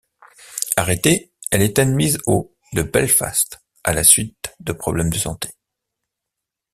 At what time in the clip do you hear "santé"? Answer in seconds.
5.19-5.51